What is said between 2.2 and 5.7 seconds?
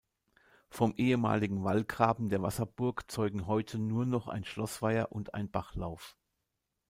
der Wasserburg zeugen heute nur noch ein Schlossweiher und ein